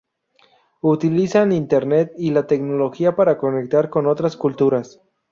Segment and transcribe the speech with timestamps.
[0.81, 4.99] Utilizan Internet y la tecnología para conectar con otras culturas.